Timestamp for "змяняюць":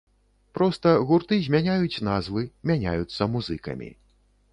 1.47-2.01